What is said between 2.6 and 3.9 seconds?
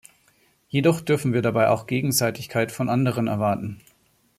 von anderen erwarten.